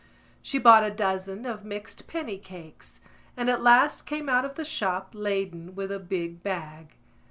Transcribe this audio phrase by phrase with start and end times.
[0.41, 3.01] She bought a dozen of mixed penny cakes,
[3.37, 6.95] and at last came out of the shop laden with a big bag.